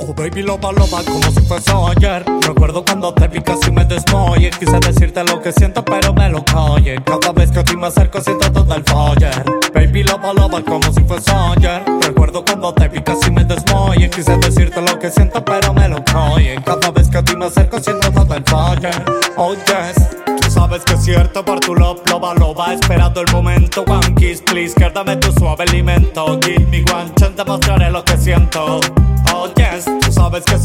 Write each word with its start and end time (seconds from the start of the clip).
Oh 0.00 0.14
baby 0.14 0.42
loba 0.42 0.70
loba 0.72 1.02
como 1.04 1.30
si 1.32 1.40
fuese 1.40 1.72
ayer. 1.72 2.24
Recuerdo 2.46 2.84
cuando 2.84 3.12
te 3.12 3.26
vi 3.28 3.40
casi 3.40 3.70
me 3.70 3.84
desmoye 3.84 4.50
Quise 4.50 4.78
decirte 4.78 5.24
lo 5.24 5.40
que 5.40 5.52
siento 5.52 5.84
pero 5.84 6.14
me 6.14 6.30
lo 6.30 6.44
calle 6.44 6.96
Cada 7.04 7.32
vez 7.32 7.50
que 7.50 7.58
a 7.58 7.64
ti 7.64 7.76
me 7.76 7.88
acerco 7.88 8.20
siento 8.20 8.50
todo 8.50 8.74
el 8.74 8.84
fire. 8.84 9.44
Baby 9.74 10.04
loba 10.04 10.32
loba 10.32 10.62
como 10.62 10.92
si 10.92 11.02
fuese 11.02 11.30
ayer. 11.30 11.82
Recuerdo 12.00 12.44
cuando 12.44 12.72
te 12.72 12.88
vi 12.88 13.00
casi 13.02 13.30
me 13.30 13.44
desmoye 13.44 14.08
Quise 14.10 14.36
decirte 14.38 14.80
lo 14.80 14.98
que 14.98 15.10
siento 15.10 15.44
pero 15.44 15.74
me 15.74 15.88
lo 15.88 16.02
calle 16.04 16.60
Cada 16.64 16.90
vez 16.90 17.08
que 17.08 17.18
a 17.18 17.24
ti 17.24 17.36
me 17.36 17.46
acerco 17.46 17.80
siento 17.80 18.10
todo 18.12 18.34
el 18.34 18.44
fire. 18.44 19.04
Oh 19.36 19.54
yes. 19.54 20.08
Tú 20.40 20.50
sabes 20.50 20.82
que 20.84 20.94
es 20.94 21.04
cierto 21.04 21.44
por 21.44 21.60
tu 21.60 21.74
love, 21.74 22.00
loba, 22.08 22.34
loba 22.34 22.72
Esperando 22.72 23.20
el 23.20 23.32
momento, 23.32 23.82
one 23.86 24.14
kiss, 24.14 24.42
please 24.42 24.74
Que 24.74 24.90
dame 24.90 25.16
tu 25.16 25.32
suave 25.32 25.64
alimento. 25.64 26.38
Give 26.40 26.66
me 26.68 26.84
one 26.92 27.12
chance, 27.16 27.34
te 27.34 27.44
mostraré 27.44 27.90
lo 27.90 28.04
que 28.04 28.16
siento 28.16 28.80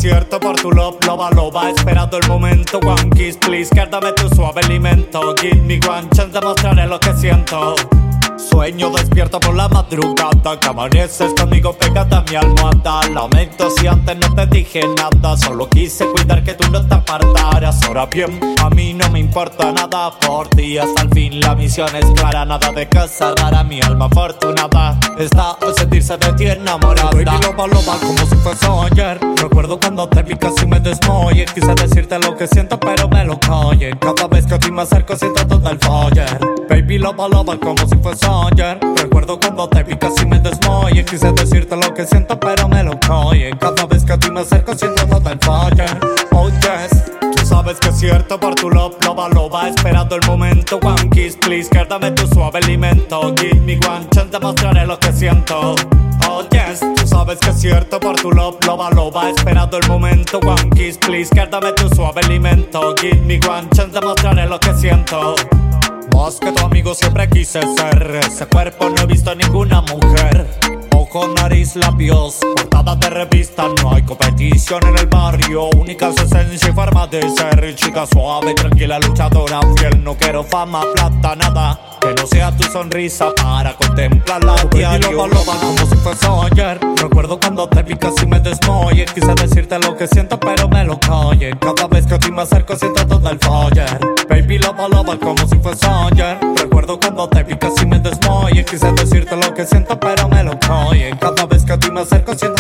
cierto 0.04 0.38
por 0.38 0.58
tu 0.58 0.70
love, 0.70 0.98
loba, 1.06 1.32
loba 1.32 1.70
Esperando 1.70 2.18
el 2.18 2.28
momento, 2.28 2.80
one 2.80 3.10
kiss, 3.12 3.38
please 3.38 3.70
Que 3.74 3.86
dame 3.86 4.12
tu 4.12 4.28
suave 4.36 4.62
alimento. 4.62 5.34
Give 5.42 5.62
me 5.62 5.80
one 5.88 6.10
chance, 6.10 6.38
te 6.38 6.42
mostraré 6.42 6.86
lo 6.88 7.00
que 7.00 7.14
siento. 7.14 7.76
Sueño 8.38 8.90
despierto 8.90 9.40
por 9.40 9.56
la 9.56 9.70
madrugada 9.70 10.60
Que 10.60 10.68
amaneces 10.68 11.34
conmigo 11.34 11.72
pegada 11.74 12.18
a 12.18 12.22
mi 12.30 12.36
almohada. 12.36 13.08
Lamento 13.14 13.70
si 13.70 13.88
antes 13.88 14.18
no 14.18 14.36
te 14.36 14.46
dije 14.48 14.82
nada 14.98 15.38
Solo 15.38 15.70
quise 15.70 16.06
cuidar 16.08 16.44
que 16.44 16.54
tú 16.54 16.70
no 16.70 16.86
te 16.86 16.96
Ahora 17.96 18.08
bien, 18.08 18.40
a 18.60 18.72
mí 18.72 18.92
no 18.92 19.08
me 19.12 19.20
importa 19.20 19.72
nada 19.72 20.10
por 20.20 20.48
ti 20.48 20.80
Hasta 20.80 21.04
el 21.04 21.10
fin. 21.12 21.40
La 21.40 21.54
misión 21.54 21.96
es 21.96 22.06
clara 22.16 22.44
Nada 22.44 22.72
de 22.72 22.90
que 22.90 23.08
cerrar 23.08 23.64
mi 23.68 23.82
alma 23.82 24.06
afortunada. 24.06 24.98
Está 25.20 25.52
al 25.62 25.76
sentirse 25.76 26.18
de 26.18 26.34
ti 26.34 26.48
enamorada. 26.48 27.12
Baby 27.12 27.26
loba 27.44 27.68
loba 27.68 28.00
como 28.00 28.18
si 28.26 28.36
fuese 28.38 28.66
ayer. 28.66 29.20
Recuerdo 29.36 29.80
cuando 29.80 30.10
te 30.10 30.24
vi 30.24 30.36
casi 30.36 30.66
me 30.66 30.80
desmoye 30.80 31.46
Quise 31.54 31.76
decirte 31.76 32.18
lo 32.18 32.36
que 32.36 32.48
siento 32.48 32.80
pero 32.80 33.08
me 33.10 33.26
lo 33.26 33.40
calle. 33.40 33.92
Cada 34.00 34.28
vez 34.28 34.48
que 34.48 34.56
a 34.56 34.60
ti 34.60 34.72
me 34.72 34.82
acerco 34.82 35.16
siento 35.16 35.46
todo 35.46 35.70
el 35.70 35.78
fire 35.78 36.40
Baby 36.68 36.98
loba 36.98 37.28
loba 37.28 37.60
como 37.60 37.88
si 37.88 37.96
fuese 37.98 38.26
ayer. 38.26 38.80
Recuerdo 38.96 39.40
cuando 39.40 39.70
te 39.70 39.84
vi 39.84 39.96
casi 39.98 40.26
me 40.26 40.40
desmoye 40.40 41.06
Quise 41.06 41.32
decirte 41.32 41.76
lo 41.76 41.94
que 41.94 42.08
siento 42.08 42.40
pero 42.40 42.68
me 42.68 42.84
lo 42.84 43.00
calle. 43.00 43.52
Cada 43.60 43.86
vez 43.86 44.04
que 44.04 44.14
a 44.14 44.18
ti 44.18 44.32
me 44.32 44.42
acerco 44.42 44.74
siento 44.74 45.06
todo 45.06 45.30
el 45.30 45.38
fire 45.38 46.00
Oh 46.32 46.50
yes 46.50 47.23
sabes 47.46 47.80
que 47.80 47.90
es 47.90 48.00
cierto 48.00 48.40
por 48.40 48.56
tu 48.56 48.70
love, 48.70 48.96
loba, 49.04 49.30
loba 49.30 49.70
Esperando 49.70 50.16
el 50.16 50.26
momento, 50.28 50.80
one 50.82 51.10
kiss, 51.12 51.36
please 51.38 51.70
Que 51.70 51.86
dame 51.86 52.12
tu 52.12 52.28
suave 52.28 52.60
alimento. 52.60 53.34
Give 53.36 53.60
me 53.62 53.80
one 53.88 54.08
chance, 54.12 54.32
te 54.32 54.40
mostraré 54.40 54.86
lo 54.86 55.00
que 55.00 55.12
siento. 55.12 55.76
Oh 56.30 56.44
yes, 56.52 56.80
tú 56.80 57.08
sabes 57.08 57.40
que 57.40 57.50
es 57.50 57.60
cierto 57.60 58.00
por 58.00 58.16
tu 58.16 58.32
love, 58.32 58.58
loba, 58.66 58.90
loba 58.92 59.30
Esperando 59.30 59.78
el 59.78 59.88
momento, 59.88 60.40
one 60.40 60.70
kiss, 60.76 60.98
please 60.98 61.30
Que 61.34 61.46
dame 61.46 61.72
tu 61.74 61.90
suave 61.96 62.22
alimento. 62.24 62.96
Give 63.02 63.22
me 63.22 63.40
one 63.48 63.68
chance, 63.76 64.00
te 64.00 64.06
mostraré 64.06 64.48
lo 64.48 64.60
que 64.60 64.74
siento. 64.74 65.36
Más 66.14 66.40
que 66.40 66.52
tu 66.52 66.66
amigo 66.66 66.94
siempre 66.94 67.28
quise 67.30 67.60
ser 67.62 68.20
Ese 68.26 68.46
cuerpo 68.46 68.90
no 68.90 69.02
he 69.02 69.06
visto 69.06 69.34
ninguna 69.36 69.82
mujer 69.82 70.33
Ojo, 71.16 71.28
nariz, 71.28 71.76
labios 71.76 72.40
Portadas 72.56 73.00
de 73.00 73.10
revista 73.12 73.68
No 73.82 73.94
hay 73.94 74.02
competición 74.02 74.82
en 74.88 74.98
el 74.98 75.06
barrio 75.06 75.70
Única 75.78 76.10
esencia 76.10 76.70
y 76.70 76.74
forma 76.74 77.06
de 77.06 77.22
ser 77.30 77.76
Chica 77.76 78.08
suave, 78.08 78.56
tranquila, 78.56 78.98
luchadora, 78.98 79.60
fiel. 79.78 80.04
No 80.04 80.16
quiero 80.16 80.44
fama, 80.44 80.82
plata, 80.96 81.36
nada 81.36 81.80
que 82.04 82.14
no 82.22 82.28
sea 82.28 82.52
tu 82.52 82.64
sonrisa 82.70 83.34
para 83.34 83.74
contemplarla 83.76 84.56
a 84.56 84.66
diario. 84.66 85.12
Loba, 85.12 85.28
loba, 85.28 85.56
como 85.62 85.86
si 85.88 85.96
fuese 85.96 86.28
ayer. 86.28 86.78
Recuerdo 86.98 87.40
cuando 87.40 87.70
te 87.70 87.82
vi 87.82 87.96
casi 87.96 88.26
me 88.26 88.42
desmoye 88.42 89.06
Quise 89.06 89.34
decirte 89.36 89.80
lo 89.80 89.96
que 89.96 90.08
siento 90.08 90.38
pero 90.38 90.68
me 90.68 90.84
lo 90.84 91.00
calle. 91.00 91.52
Cada 91.62 91.88
vez 91.88 92.06
que 92.06 92.16
a 92.16 92.20
ti 92.20 92.30
me 92.30 92.42
acerco 92.42 92.76
siento 92.76 93.08
todo 93.08 93.30
el 93.30 93.40
fire. 93.40 94.00
Baby 94.28 94.60
loba 94.60 94.90
loba 94.90 95.18
como 95.18 95.48
si 95.48 95.56
fuese 95.60 95.88
ayer. 95.88 96.38
Recuerdo 96.58 97.00
cuando 97.00 97.30
te 97.30 97.44
vi 97.44 97.56
casi 97.56 97.86
me 97.86 98.00
desmoye 98.00 98.66
Quise 98.66 98.92
decirte 98.92 99.38
lo 99.38 99.54
que 99.54 99.66
siento 99.66 99.98
pero 99.98 100.28
me 100.28 100.33
lo 102.04 102.24
calle 102.26 102.53